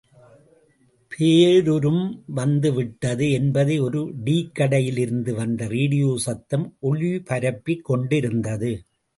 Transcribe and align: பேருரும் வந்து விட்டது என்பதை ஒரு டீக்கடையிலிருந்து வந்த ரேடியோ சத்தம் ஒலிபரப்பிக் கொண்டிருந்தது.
பேருரும் 1.11 1.99
வந்து 2.33 2.73
விட்டது 2.73 3.31
என்பதை 3.31 3.79
ஒரு 3.79 4.01
டீக்கடையிலிருந்து 4.25 5.33
வந்த 5.33 5.67
ரேடியோ 5.67 6.17
சத்தம் 6.17 6.67
ஒலிபரப்பிக் 6.81 7.81
கொண்டிருந்தது. 7.81 8.71